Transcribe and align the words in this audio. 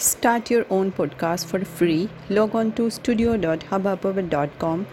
Start 0.00 0.50
your 0.50 0.64
own 0.70 0.92
podcast 0.92 1.44
for 1.44 1.60
free. 1.78 2.08
Log 2.30 2.54
on 2.54 2.72
to 2.72 2.90
studio.hubhopper.com. 2.90 4.86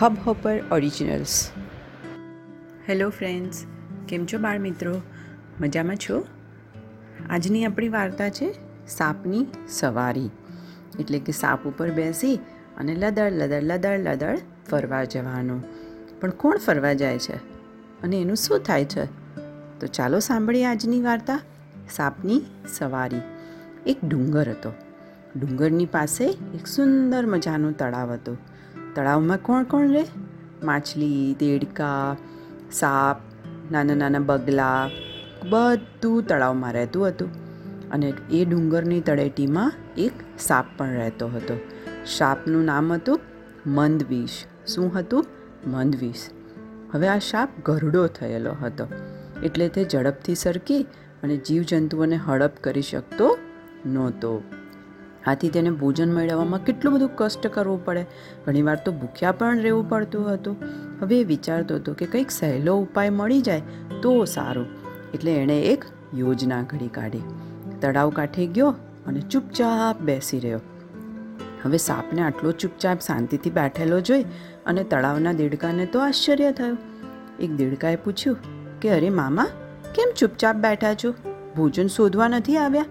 Hubhopper 0.00 0.54
Originals. 0.72 1.50
Hello 2.88 3.08
friends 3.10 3.64
કેમ 4.08 4.26
છો 4.26 4.38
બાળ 4.38 4.58
મિત્રો 4.58 5.02
મજામાં 5.60 5.96
છો 5.96 6.26
આજની 7.30 7.64
આપણી 7.64 7.88
વાર્તા 7.88 8.30
છે 8.30 8.54
સાપની 8.88 9.46
સવારી 9.68 10.30
એટલે 11.00 11.18
કે 11.18 11.32
સાપ 11.32 11.66
ઉપર 11.66 11.90
બેસી 11.90 12.34
અને 12.78 12.94
લદળ 12.94 13.32
લદળ 13.32 13.62
લદળ 13.62 13.98
લદળ 13.98 14.38
ફરવા 14.70 15.04
જવાનું 15.04 15.62
પણ 16.20 16.30
કોણ 16.30 16.56
ફરવા 16.56 16.92
જાય 16.92 17.18
છે 17.18 17.36
અને 18.02 18.20
એનું 18.20 18.36
શું 18.36 18.60
થાય 18.60 18.84
છે 18.84 19.04
તો 19.80 19.86
ચાલો 19.86 20.18
સાંભળીએ 20.18 20.64
આજની 20.64 21.02
વાર્તા, 21.02 21.40
સાપની 21.90 22.42
સવારી 22.68 23.20
એક 23.86 24.04
ડુંગર 24.04 24.48
હતો. 24.50 24.72
ડુંગરની 25.36 25.86
પાસે 25.86 26.24
એક 26.28 26.66
સુંદર 26.66 27.26
મજાનું 27.26 27.76
તળાવ 27.76 28.12
હતું. 28.12 28.38
તળાવમાં 28.94 29.38
કોણ 29.42 29.62
કોણ 29.62 29.88
રહે? 29.88 30.04
માછલી, 30.62 31.36
દેડકા, 31.38 32.16
સાપ, 32.72 33.20
નાના 33.72 33.94
નાના 33.94 34.18
બગલા, 34.18 34.90
બધું 35.48 36.26
તળાવમાં 36.26 36.72
રહેતું 36.72 37.08
હતું. 37.08 37.28
અને 37.90 38.12
એ 38.30 38.44
ડુંગરની 38.44 39.00
તળેટીમાં 39.00 39.72
એક 39.98 40.12
સાપ 40.38 40.64
પણ 40.76 40.86
રહેતો 40.86 41.28
હતો. 41.28 41.60
સાપનું 42.06 42.64
નામ 42.64 42.92
હતું 42.92 43.20
મંદવીશ. 43.66 44.44
શું 44.66 44.94
હતું? 44.94 45.26
મંદવીશ. 45.66 46.26
હવે 46.92 47.08
આ 47.08 47.18
સાપ 47.18 47.48
ગરડો 47.64 48.06
થયેલો 48.06 48.52
હતો. 48.52 48.88
એટલે 49.42 49.68
તે 49.68 49.86
ઝડપથી 49.92 50.34
સરકી 50.34 50.86
અને 51.22 51.36
જીવજંતુઓને 51.36 52.16
હડપ 52.16 52.52
કરી 52.60 52.82
શકતો 52.82 53.38
નહોતો. 53.86 54.42
આથી 55.26 55.48
તેને 55.48 55.70
ભોજન 55.70 56.12
મેળવવામાં 56.12 56.64
કેટલું 56.64 56.94
બધું 56.94 57.10
કષ્ટ 57.16 57.46
કરવું 57.46 57.84
પડે. 57.84 58.06
ઘણીવાર 58.46 58.78
તો 58.84 58.92
ભૂખ્યા 58.92 59.32
પણ 59.32 59.58
રહેવું 59.58 59.88
પડતું 59.88 60.34
હતું. 60.34 60.56
હવે 61.00 61.24
વિચારતો 61.24 61.74
હતો 61.74 61.94
કે 61.94 62.06
કંઈક 62.06 62.30
સહેલો 62.30 62.76
ઉપાય 62.76 63.10
મળી 63.10 63.40
જાય 63.40 63.62
તો 64.02 64.24
સારું. 64.24 64.66
એટલે 65.14 65.34
એણે 65.34 65.60
એક 65.60 65.84
યોજના 66.14 66.62
ઘડી 66.62 66.88
કાઢી. 66.88 67.22
તળાવ 67.80 68.10
કાંઠે 68.10 68.46
ગયો 68.46 68.74
અને 69.06 69.20
ચૂપચાપ 69.20 70.00
બેસી 70.00 70.40
રહ્યો. 70.40 70.60
હવે 71.62 71.76
સાપને 71.76 72.22
આટલો 72.22 72.52
ચૂપચાપ 72.52 73.00
શાંતિથી 73.00 73.50
બેઠેલો 73.50 74.00
જોઈ 74.00 74.22
અને 74.66 74.84
તળાવના 74.84 75.32
દેડકાને 75.32 75.86
તો 75.86 76.00
આશ્ચર્ય 76.00 76.52
થયું. 76.52 76.78
એક 77.40 77.52
દેડકાએ 77.52 77.96
પૂછ્યું 77.96 78.36
કે 78.80 78.90
અરે 78.90 79.10
મામા, 79.10 79.46
કેમ 79.94 80.12
ચૂપચાપ 80.16 80.56
બેઠા 80.56 80.94
છો? 80.94 81.14
ભોજન 81.56 81.86
શોધવા 81.86 82.28
નથી 82.28 82.56
આવ્યા? 82.56 82.84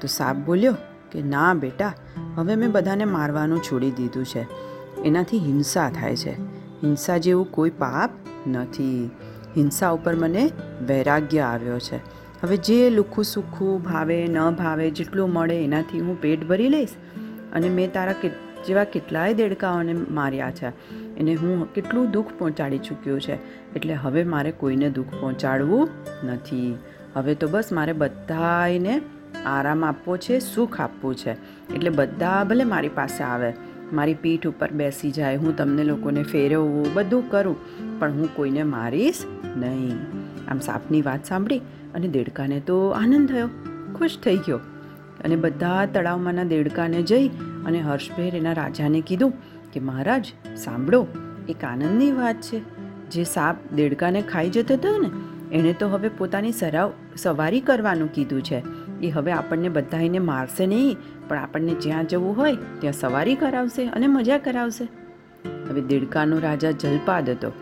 તો 0.00 0.08
સાપ 0.08 0.36
બોલ્યો 0.36 0.72
કે, 1.12 1.22
ના 1.22 1.54
બેટા, 1.54 1.92
હવે 2.34 2.54
મેં 2.54 2.72
બધાને 2.72 3.04
મારવાનું 3.04 3.58
છોડી 3.58 3.90
દીધું 3.90 4.24
છે. 4.24 4.46
એનાથી 5.02 5.38
હિંસા 5.38 5.90
થાય 5.90 6.16
છે. 6.16 6.32
હિંસા 6.84 7.16
જેવું 7.16 7.52
કોઈ 7.52 7.70
પાપ 7.70 8.10
નથી. 8.48 9.10
હિંસા 9.56 9.90
ઉપર 9.90 10.14
મને 10.14 10.50
વૈરાગ્ય 10.86 11.40
આવ્યો 11.40 11.78
છે. 11.78 11.96
હવે 12.42 12.56
જે 12.56 12.90
લુખું 12.90 13.24
સુખું 13.24 13.82
ભાવે, 13.82 14.26
ન 14.26 14.50
ભાવે, 14.50 14.90
જેટલું 14.90 15.32
મળે, 15.32 15.64
એનાથી 15.64 16.00
હું 16.00 16.20
પેટ 16.20 16.48
ભરી 16.48 16.68
લઈશ. 16.68 16.88
અને 17.52 17.68
મેં 17.68 17.92
તારા 17.92 18.12
કે, 18.12 18.28
જેવા 18.66 18.84
કેટલાય 18.84 19.34
દેડકાઓને 19.34 19.92
માર્યા 19.92 20.50
છે. 20.50 20.94
એને 21.16 21.34
હું 21.34 21.72
કેટલું 21.72 22.10
દુઃખ 22.10 22.26
પહોંચાડી 22.38 22.78
ચૂક્યો 22.78 23.18
છે. 23.18 23.34
એટલે 23.72 23.94
હવે 23.94 24.24
મારે 24.24 24.50
કોઈને 24.50 24.90
દુઃખ 24.90 25.06
પહોંચાડવું 25.06 25.88
નથી. 26.24 26.78
હવે 27.14 27.34
તો 27.34 27.48
બસ 27.48 27.64
મારે 27.72 27.92
બધાને 27.92 29.00
આરામ 29.46 29.84
આપવો 29.84 30.16
છે, 30.16 30.38
સુખ 30.38 30.80
આપવું 30.80 31.16
છે. 31.16 31.32
એટલે 31.74 31.90
બધા 31.90 32.44
ભલે 32.44 32.64
મારી 32.64 32.88
પાસે 32.88 33.24
આવે, 33.24 33.52
મારી 33.92 34.14
પીઠ 34.14 34.46
ઉપર 34.46 34.70
બેસી 34.70 35.10
જાય, 35.10 35.36
હું 35.36 35.56
તમને 35.56 35.84
લોકોને 35.84 36.22
ફેરવવું 36.22 36.94
બધું 36.94 37.30
કરું, 37.30 37.56
પણ 38.00 38.12
હું 38.12 38.36
કોઈને 38.36 38.62
મારીશ 38.62 39.24
નહીં. 39.56 39.98
આમ 40.50 40.58
સાપની 40.58 41.02
વાત 41.02 41.24
સાંભળી 41.24 41.58
અને 41.94 42.08
દેડકાને 42.08 42.60
તો 42.60 42.88
આનંદ 42.88 43.28
થયો, 43.28 43.48
ખુશ 43.94 44.18
થઈ 44.22 44.36
ગયો. 44.36 44.60
અને 45.24 45.36
બધા 45.36 45.86
તળાવમાંના 45.86 46.44
દેડકાને 46.44 47.02
જઈ 47.02 47.28
અને 47.66 47.80
હર્ષભેર 47.80 48.34
એના 48.34 48.52
રાજાને 48.52 49.00
કીધું 49.00 49.32
કે, 49.72 49.80
મહારાજ, 49.80 50.32
સાંભળો, 50.56 51.06
એક 51.48 51.64
આનંદની 51.64 52.12
વાત 52.12 52.40
છે. 52.40 52.60
જે 53.10 53.24
સાપ 53.24 53.56
દેડકાને 53.74 54.22
ખાઈ 54.22 54.50
જતો 54.50 54.74
હતો 54.74 54.98
ને, 54.98 55.10
એણે 55.54 55.72
તો 55.72 55.88
હવે 55.88 56.08
પોતાની 56.08 56.52
સરાવ, 56.52 56.92
સવારી 57.16 57.60
કરવાનું 57.60 58.12
કીધું 58.12 58.42
છે. 58.42 58.62
એ 59.02 59.10
હવે 59.10 59.32
આપણને 59.32 59.68
બધાને 59.68 60.18
મારશે 60.18 60.66
નહીં, 60.66 60.96
પણ 61.28 61.38
આપણને 61.38 61.74
જ્યાં 61.74 62.06
જવું 62.06 62.36
હોય 62.36 62.54
ત્યાં 62.54 62.92
સવારી 62.92 63.34
કરાવશે 63.34 63.86
અને 63.86 64.06
મજા 64.06 64.38
કરાવશે. 64.38 64.88
હવે 65.70 65.80
દેડકાનો 65.80 66.38
રાજા 66.38 66.70
જલપાદ 66.70 67.30
હતો. 67.30 67.52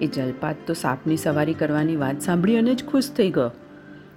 એ 0.00 0.06
જલપાદ 0.06 0.56
તો 0.66 0.74
સાપની 0.74 1.16
સવારી 1.16 1.54
કરવાની 1.54 1.96
વાત 1.96 2.20
સાંભળી 2.20 2.56
અને 2.56 2.74
જ 2.74 2.84
ખુશ 2.84 3.10
થઈ 3.10 3.30
ગયો. 3.30 3.50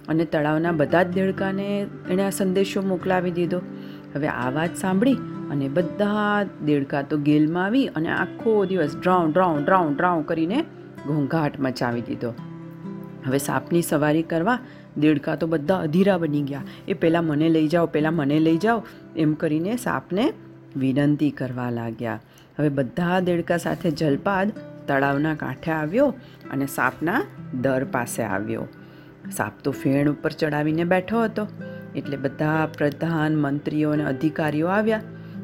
અને 0.08 0.24
તળાવના 0.24 0.72
બધા 0.72 1.02
જ 1.02 1.08
દેડકાને 1.08 1.86
એણે 2.10 2.22
આ 2.22 2.30
સંદેશો 2.30 2.82
મોકલાવી 2.82 3.30
દીધો. 3.30 3.60
હવે 4.14 4.28
આ 4.28 4.50
વાત 4.50 4.76
સાંભળી 4.76 5.14
અને 5.50 5.68
બધા 5.68 6.46
દેડકા 6.64 7.02
તો 7.02 7.16
ગેલમાં 7.18 7.64
આવી 7.64 7.86
અને 7.86 8.08
આખો 8.08 8.64
દિવસ 8.64 8.96
ડ્રાઉ 8.96 9.32
ડ્રાઉ 9.32 9.64
ડ્રાઉ 9.64 9.94
ડ્રાઉ 9.94 10.22
કરીને 10.22 10.64
ઘોંઘાટ 11.06 11.60
મચાવી 11.60 12.00
દીધો. 12.00 12.34
હવે 13.26 13.38
સાપની 13.38 13.82
સવારી 13.82 14.22
કરવા 14.22 14.58
દેડકા 14.98 15.34
તો 15.34 15.46
બધા 15.46 15.76
અધીરા 15.76 16.18
બની 16.18 16.42
ગયા. 16.42 16.62
એ 16.88 16.94
પહેલાં 16.94 17.24
મને 17.24 17.48
લઈ 17.48 17.68
જાઓ 17.68 17.86
પહેલાં 17.86 18.14
મને 18.14 18.40
લઈ 18.40 18.56
જાઓ, 18.56 18.82
એમ 19.16 19.34
કરીને 19.34 19.76
સાપને 19.76 20.32
વિનંતી 20.76 21.30
કરવા 21.30 21.70
લાગ્યા. 21.70 22.20
હવે 22.58 22.68
બધા 22.68 23.20
દેડકા 23.20 23.56
સાથે 23.56 23.90
જલપાદ 23.90 24.52
તળાવના 24.86 25.34
કાંઠે 25.34 25.72
આવ્યો 25.72 26.14
અને 26.52 26.66
સાપના 26.66 27.22
દર 27.60 27.84
પાસે 27.84 28.22
આવ્યો. 28.22 28.68
સાપ 29.36 29.52
તો 29.64 29.70
ફેણ 29.70 30.08
ઉપર 30.08 30.30
ચડાવીને 30.30 30.84
બેઠો 30.84 31.24
હતો. 31.24 31.46
એટલે 31.96 32.16
બધા 32.16 32.68
પ્રધાન 32.78 33.36
મંત્રીઓ 33.36 33.90
અને 33.90 34.04
અધિકારીઓ 34.04 34.66
આવ્યા. 34.66 35.00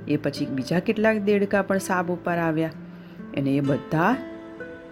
એ 0.09 0.17
પછી 0.17 0.47
બીજા 0.47 0.79
કેટલાક 0.79 1.17
દેડકા 1.19 1.63
પણ 1.63 1.79
સાપ 1.79 2.09
ઉપર 2.09 2.33
આવ્યા. 2.33 2.71
અને 3.37 3.51
એ 3.51 3.61
બધા 3.61 4.17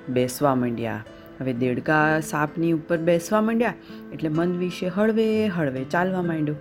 બેસવા 0.09 0.55
માંડ્યા. 0.55 1.05
હવે 1.41 1.53
દેડકા 1.53 2.21
સાપની 2.21 2.73
ઉપર 2.73 2.99
બેસવા 3.09 3.41
માંડ્યા 3.41 3.75
એટલે 4.13 4.29
મન 4.29 4.55
વિશે 4.59 4.89
હળવે 4.89 5.27
હળવે 5.49 5.85
ચાલવા 5.85 6.23
માંડ્યું. 6.23 6.59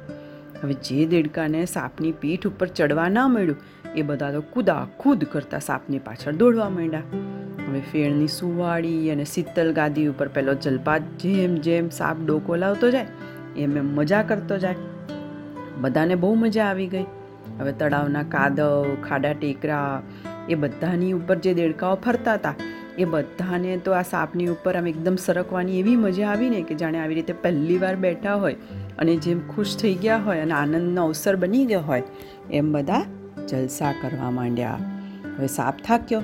હવે 0.64 0.74
જે 0.74 1.06
દેડકાને 1.06 1.62
સાપની 1.66 2.12
પીઠ 2.12 2.48
ઉપર 2.48 2.68
ચડવા 2.68 3.08
ન 3.10 3.20
મળ્યું, 3.30 3.58
એ 3.96 4.02
બધા 4.02 4.32
તો 4.32 4.42
કૂદા 4.42 4.82
ખુદ 5.00 5.26
કરતા 5.32 5.60
સાપની 5.60 6.00
પાછળ 6.00 6.32
દોડવા 6.32 6.70
માંડ્યા. 6.70 7.02
હવે 7.70 7.82
ફેણની 7.92 8.28
સુવાળી 8.28 9.12
અને 9.12 9.26
શીતલ 9.26 9.74
ગાદી 9.74 10.08
ઉપર 10.08 10.28
પેલો 10.28 10.54
જલપાત 10.54 11.02
જેમ 11.20 11.56
જેમ 11.56 11.90
સાપ 11.90 12.18
ડોકો 12.26 12.56
લાવતો 12.56 12.92
જાય, 12.92 13.08
એમ 13.58 13.78
એમ 13.78 13.96
મજા 13.96 14.24
કરતો 14.24 14.58
જાય. 14.58 14.76
બધાને 15.82 16.16
બહુ 16.16 16.34
મજા 16.36 16.66
આવી 16.66 16.88
ગઈ. 16.88 17.06
હવે 17.60 17.72
તળાવના 17.72 18.24
કાદવ, 18.24 18.86
ખાડા 19.10 19.34
ટેકરા, 19.34 20.04
એ 20.50 20.56
બધાની 20.56 21.12
ઉપર 21.14 21.36
જે 21.38 21.54
દેડકાઓ 21.54 21.96
ફરતા 21.96 22.34
હતા 22.34 22.56
એ 22.98 23.06
બધાને 23.06 23.78
તો 23.78 23.92
આ 23.92 24.02
સાપની 24.02 24.48
ઉપર 24.48 24.76
આમ 24.78 24.88
એકદમ 24.88 25.16
સરકવાની 25.16 25.80
એવી 25.80 25.96
મજા 25.96 26.30
આવી 26.30 26.50
ને 26.50 26.62
કે 26.62 26.76
જાણે 26.76 27.00
આવી 27.00 27.16
રીતે 27.16 27.34
પહેલી 27.34 27.78
વાર 27.78 27.96
બેઠા 27.96 28.36
હોય 28.36 28.56
અને 29.00 29.16
જેમ 29.16 29.40
ખુશ 29.56 29.78
થઈ 29.78 29.94
ગયા 29.94 30.18
હોય 30.18 30.40
અને 30.40 30.54
આનંદનો 30.54 31.06
અવસર 31.06 31.36
બની 31.36 31.66
ગયો 31.66 31.80
હોય, 31.80 32.04
એમ 32.52 32.72
બધા 32.72 33.06
જલસા 33.48 33.92
કરવા 34.02 34.31
માંડ્યા. 34.31 34.78
હવે 35.38 35.48
સાપ 35.48 35.78
થાક્યો, 35.86 36.22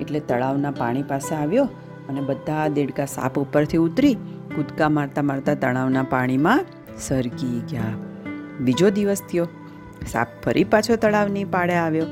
એટલે 0.00 0.20
તળાવના 0.20 0.70
પાણી 0.70 1.02
પાસે 1.02 1.34
આવ્યો 1.34 1.64
અને 2.08 2.20
બધા 2.20 2.68
દેડકા 2.68 3.04
સાપ 3.04 3.38
ઉપરથી 3.38 3.76
ઉતરી 3.76 4.14
કૂદકા 4.54 4.88
મારતા 4.88 5.22
મારતા 5.22 5.54
તળાવના 5.54 6.02
પાણીમાં 6.02 6.60
સરકી 6.98 7.62
ગયા. 7.70 7.94
બીજો 8.60 8.90
દિવસ 8.90 9.22
થયો. 9.32 9.48
સાપ 10.06 10.28
ફરી 10.44 10.64
પાછો 10.64 10.96
તળાવની 10.96 11.44
પાળે 11.44 11.74
આવ્યો. 11.74 12.06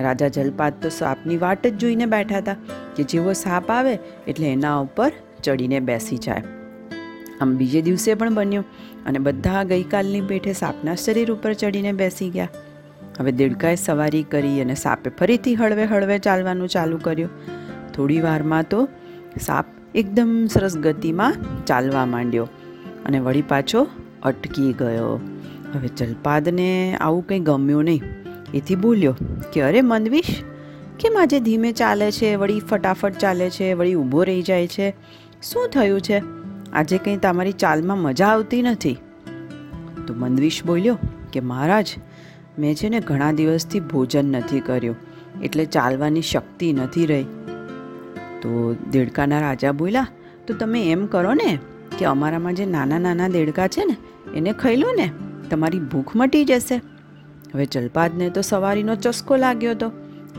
રાજા 0.00 0.28
જલપાત 0.28 0.82
તો 0.82 0.88
સાપની 0.88 1.36
વાટ 1.36 1.66
જ 1.66 1.74
જોઈને 1.76 2.06
બેઠા 2.06 2.38
હતા 2.38 2.56
કે 2.96 3.02
જેવો 3.02 3.32
સાપ 3.32 3.70
આવે 3.70 3.98
એટલે 4.28 4.46
એના 4.46 4.78
ઉપર 4.78 5.12
ચડીને 5.42 5.80
બેસી 5.80 6.18
જાય. 6.18 6.44
આમ 7.40 7.56
બીજે 7.56 7.82
દિવસે 7.82 8.14
પણ 8.14 8.34
બન્યું 8.34 8.64
અને 9.06 9.18
બધા 9.18 9.62
ગઈકાલની 9.64 10.20
પેઠે 10.20 10.52
સાપના 10.52 10.94
શરીર 10.94 11.32
ઉપર 11.32 11.52
ચડીને 11.52 11.92
બેસી 11.92 12.30
ગયા. 12.30 12.48
હવે 13.18 13.32
દેડકાએ 13.32 13.74
સવારી 13.74 14.22
કરી 14.22 14.60
અને 14.60 14.74
સાપે 14.74 15.10
ફરીથી 15.10 15.54
હળવે 15.54 15.84
હળવે 15.84 16.18
ચાલવાનું 16.18 16.68
ચાલુ 16.68 16.98
કર્યું. 16.98 17.30
થોડી 17.92 18.20
વારમાં 18.20 18.62
તો 18.68 18.88
સાપ 19.40 19.66
એકદમ 19.94 20.46
સરસ 20.46 20.76
ગતિમાં 20.76 21.34
ચાલવા 21.66 22.06
માંડ્યો 22.06 22.44
અને 23.06 23.18
વળી 23.18 23.42
પાછો 23.42 23.86
અટકી 24.22 24.72
ગયો. 24.72 25.20
હવે 25.74 25.88
જલપાદને 25.96 26.96
આવું 27.00 27.26
કંઈ 27.26 27.40
ગમ્યું 27.40 27.84
નહીં. 27.84 28.02
એથી 28.54 28.74
બોલ્યો 28.74 29.16
કે 29.52 29.60
અરે 29.60 29.82
મનવીશ? 29.82 30.42
કેમ 31.00 31.18
આજે 31.20 31.40
ધીમે 31.40 31.72
ચાલે 31.72 32.12
છે, 32.12 32.36
વળી 32.36 32.60
ફટાફટ 32.60 33.18
ચાલે 33.18 33.50
છે, 33.50 33.72
વળી 33.72 33.94
ઊભો 33.94 34.22
રહી 34.22 34.42
જાય 34.42 34.66
છે? 34.66 34.94
શું 35.42 35.68
થયું 35.68 36.00
છે? 36.00 36.22
આજે 36.72 36.98
કંઈ 36.98 37.16
તમારી 37.16 37.52
ચાલમાં 37.52 37.98
મજા 37.98 38.26
આવતી 38.26 38.62
નથી. 38.62 38.96
તો 40.06 40.14
મનવીશ 40.14 40.64
બોલ્યો, 40.64 40.98
કે 41.32 41.40
મહારાજ, 41.40 41.88
મેં 42.58 42.74
છે 42.74 42.88
ને 42.88 43.00
ઘણા 43.00 43.32
દિવસથી 43.32 43.80
ભોજન 43.80 44.24
નથી 44.24 44.60
કર્યું, 44.60 44.96
એટલે 45.42 45.64
ચાલવાની 45.64 46.22
શક્તિ 46.22 46.72
નથી 46.72 47.06
રહી. 47.06 47.22
તો 48.42 48.76
દેડકાના 48.90 49.40
રાજા 49.40 49.72
બોલ્યા, 49.72 50.06
તો 50.46 50.54
તમે 50.54 50.90
એમ 50.90 51.06
કરો 51.06 51.34
ને 51.34 51.58
કે 51.98 52.04
અમારામાં 52.04 52.54
જે 52.54 52.66
નાના 52.66 52.98
નાના 52.98 53.28
દેડકા 53.28 53.68
છે 53.68 53.84
ને, 53.84 53.96
એને 54.36 54.52
ખાઈ 54.52 54.76
લો 54.76 54.88
ને, 54.96 55.10
તમારી 55.50 55.78
ભૂખ 55.78 56.16
મટી 56.16 56.44
જશે. 56.44 56.80
હવે 57.52 57.66
જલપાદને 57.66 58.30
તો 58.30 58.40
સવારીનો 58.40 58.94
ચસ્કો 58.94 59.36
લાગ્યો 59.36 59.70
હતો. 59.70 59.90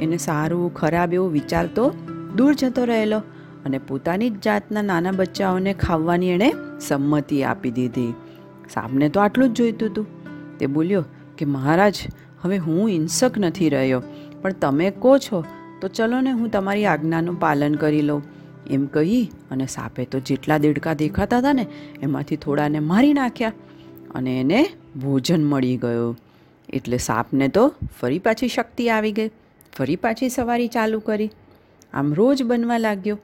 એને 0.01 0.17
સારું, 0.17 0.73
ખરાબ 0.73 1.13
એવો 1.13 1.27
વિચાર 1.27 1.67
તો 1.67 1.89
દૂર 2.37 2.53
જતો 2.53 2.85
રહેલો 2.85 3.19
અને 3.65 3.77
પોતાની 3.77 4.29
જ 4.29 4.41
જાતના 4.41 4.81
નાના 4.81 5.11
બચ્ચાઓને 5.11 5.73
ખાવાની 5.73 6.29
એણે 6.29 6.53
સંમતિ 6.79 7.43
આપી 7.43 7.71
દીધી. 7.71 8.13
સાપને 8.73 9.09
તો 9.09 9.19
આટલું 9.19 9.49
જ 9.49 9.57
જોઈતું 9.57 9.89
હતું. 9.89 10.07
તે 10.57 10.65
બોલ્યો 10.65 11.03
કે, 11.37 11.45
મહારાજ, 11.45 11.95
હવે 12.41 12.57
હું 12.57 12.87
હિંસક 12.87 13.37
નથી 13.37 13.69
રહ્યો, 13.69 14.03
પણ 14.41 14.51
તમે 14.51 14.89
કહો 14.89 15.17
છો 15.17 15.43
તો 15.81 15.87
ચલો 15.87 16.21
ને 16.21 16.31
હું 16.31 16.49
તમારી 16.49 16.85
આજ્ઞાનું 16.85 17.39
પાલન 17.39 17.75
કરી 17.75 18.01
લઉં. 18.01 18.23
એમ 18.69 18.85
કહી 18.85 19.31
અને 19.51 19.65
સાપે 19.65 20.05
તો 20.05 20.19
જેટલા 20.19 20.57
દેડકા 20.57 20.93
દેખાતા 20.93 21.37
હતા 21.37 21.53
ને, 21.53 21.67
એમાંથી 22.01 22.35
થોડાને 22.35 22.79
મારી 22.79 23.13
નાખ્યા 23.13 23.53
અને 24.15 24.39
એને 24.39 24.69
ભોજન 25.01 25.43
મળી 25.43 25.77
ગયું. 25.77 26.17
એટલે 26.73 26.97
સાપને 26.97 27.47
તો 27.47 27.73
ફરી 28.01 28.19
પાછી 28.19 28.47
શક્તિ 28.47 28.89
આવી 28.89 29.11
ગઈ. 29.11 29.29
ફરી 29.77 29.95
પાછી 29.95 30.29
સવારી 30.29 30.67
ચાલુ 30.67 30.99
કરી. 30.99 31.29
આમ 31.93 32.13
રોજ 32.13 32.43
બનવા 32.43 32.77
લાગ્યો. 32.77 33.19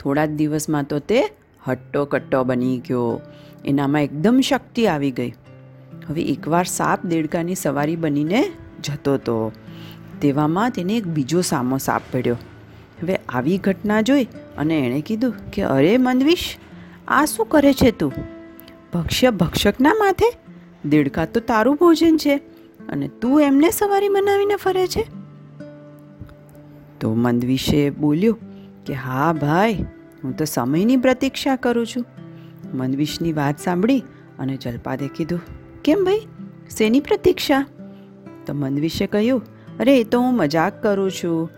થોડા 0.00 0.26
જ 0.26 0.30
દિવસમાં 0.30 0.84
તો 0.84 0.98
તે 0.98 1.22
હટ્ટો 1.68 2.04
કટ્ટો 2.04 2.44
બની 2.44 2.78
ગયો. 2.78 3.20
એનામાં 3.64 4.02
એકદમ 4.02 4.40
શક્તિ 4.40 4.86
આવી 4.86 5.10
ગઈ. 5.10 5.32
હવે 6.08 6.22
એકવાર 6.22 6.64
સાપ 6.64 7.06
દેડકાની 7.06 7.54
સવારી 7.54 7.96
બનીને 7.96 8.52
જતો 8.84 9.14
હતો 9.14 9.52
તેવામાં 10.22 10.70
તેને 10.70 10.96
એક 10.96 11.06
બીજો 11.06 11.40
સામો 11.40 11.78
સાપ 11.78 12.02
પડ્યો. 12.12 12.34
હવે 13.02 13.16
આવી 13.28 13.58
ઘટના 13.58 14.00
જોઈ 14.00 14.24
અને 14.58 14.78
એણે 14.78 15.00
કીધું 15.00 15.50
કે, 15.50 15.62
અરે 15.62 15.98
મંદવીશ 15.98 16.56
આ 17.08 17.24
શું 17.24 17.46
કરે 17.46 17.72
છે 17.72 17.90
તું? 17.90 18.12
ભક્ષ્ય 18.94 19.30
ભક્ષકના 19.30 19.94
માથે? 19.94 20.36
દેડકા 20.88 21.24
તો 21.24 21.40
તારું 21.40 21.76
ભોજન 21.76 22.16
છે. 22.16 22.40
અને 22.88 23.08
તું 23.08 23.40
એમને 23.40 23.70
સવારી 23.70 24.08
બનાવીને 24.08 24.56
ફરે 24.56 24.86
છે? 24.86 25.06
તો 27.00 27.14
મંદવિશે 27.14 27.90
બોલ્યો 27.90 28.38
કે, 28.86 28.92
હા 28.92 29.32
ભાઈ, 29.32 29.74
હું 30.24 30.36
તો 30.36 30.44
સમયની 30.44 30.96
પ્રતીક્ષા 30.96 31.56
કરું 31.56 31.86
છું. 31.86 32.04
મંદવિશની 32.74 33.32
વાત 33.32 33.58
સાંભળી 33.58 34.04
અને 34.38 34.56
જલપાદે 34.56 35.08
કીધું, 35.08 35.40
કેમ 35.84 36.04
ભાઈ, 36.04 36.20
શેની 36.78 37.00
પ્રતીક્ષા? 37.00 37.66
તો 38.46 38.54
મંદવિશે 38.54 39.06
કહ્યું, 39.06 39.42
અરે, 39.80 40.00
એ 40.00 40.04
તો 40.04 40.20
હું 40.20 40.36
મજાક 40.36 40.82
કરું 40.82 41.10
છું. 41.10 41.50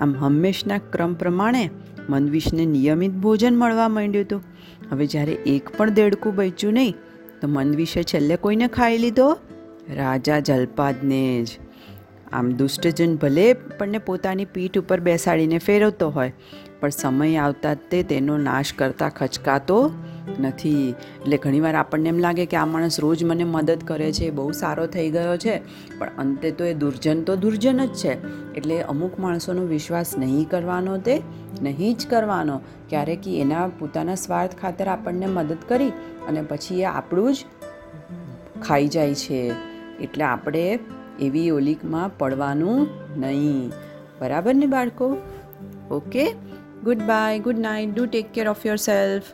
આમ 0.00 0.14
હંમેશના 0.14 0.78
ક્રમ 0.78 1.14
પ્રમાણે 1.14 1.70
મંદવિશને 2.08 2.64
નિયમિત 2.64 3.12
ભોજન 3.12 3.56
મળવા 3.56 3.88
માંડ્યું 3.88 4.24
હતું. 4.24 4.42
હવે 4.90 5.06
જ્યારે 5.06 5.32
એક 5.32 5.68
પણ 5.76 5.90
દેડકું 5.90 6.34
બચ્યું 6.34 6.72
નહીં, 6.72 6.94
તો 7.40 7.48
મંદવિશે 7.48 8.02
છેલ્લે 8.02 8.36
કોઈને 8.36 8.68
ખાઈ 8.68 8.98
લીધો? 8.98 9.38
રાજા 9.94 10.40
જલપાદને 10.40 11.44
જ. 11.44 11.58
આમ 12.32 12.52
દુષ્ટજન 12.52 13.16
ભલે 13.16 13.46
આપણને 13.50 13.98
પોતાની 13.98 14.44
પીઠ 14.44 14.78
ઉપર 14.78 15.00
બેસાડીને 15.00 15.58
ફેરવતો 15.58 16.10
હોય, 16.10 16.32
પણ 16.80 16.90
સમય 16.90 17.36
આવતા 17.36 17.74
તે 17.90 18.02
તેનો 18.02 18.38
નાશ 18.38 18.72
કરતા 18.72 19.08
ખચકાતો 19.08 19.78
નથી. 20.38 20.94
એટલે 21.20 21.36
ઘણીવાર 21.36 21.74
આપણને 21.74 22.08
એમ 22.08 22.18
લાગે 22.18 22.46
કે 22.46 22.56
આ 22.56 22.66
માણસ 22.66 23.00
રોજ 23.00 23.24
મને 23.24 23.44
મદદ 23.44 23.84
કરે 23.84 24.08
છે 24.12 24.30
બહુ 24.30 24.52
સારો 24.52 24.86
થઈ 24.86 25.10
ગયો 25.10 25.36
છે, 25.36 25.54
પણ 25.98 26.18
અંતે 26.18 26.50
તો 26.50 26.64
એ 26.64 26.74
દુર્જન 26.74 27.22
તો 27.22 27.36
દુર્જન 27.36 27.84
જ 27.84 27.92
છે. 27.94 28.12
એટલે 28.54 28.80
અમુક 28.82 29.18
માણસોનો 29.18 29.62
વિશ્વાસ 29.64 30.18
નહીં 30.18 30.48
કરવાનો 30.48 30.98
તે 30.98 31.22
નહીં 31.62 31.94
જ 31.96 32.06
કરવાનો. 32.06 32.60
ક્યારેક 32.88 33.28
એના 33.28 33.68
પોતાના 33.68 34.14
સ્વાર્થ 34.14 34.56
ખાતર 34.56 34.88
આપણને 34.88 35.26
મદદ 35.26 35.62
કરી 35.68 35.92
અને 36.28 36.42
પછી 36.42 36.82
એ 36.82 36.84
આપણું 36.84 37.32
જ 37.34 37.38
ખાઈ 38.62 38.88
જાય 38.88 39.14
છે. 39.14 39.40
એટલે 40.00 40.24
આપણે 40.24 40.78
એવી 41.20 41.50
ઓલીકમાં 41.50 42.18
પડવાનું 42.18 42.88
નહીં. 43.16 43.72
બરાબર 44.20 44.54
ને 44.54 44.66
બાળકો? 44.66 45.16
Okay 45.90 46.32
goodbye 47.02 47.38
good 47.38 47.58
night 47.58 47.94
do 47.94 48.06
take 48.06 48.32
care 48.32 48.48
of 48.48 48.66
yourself 48.76 49.24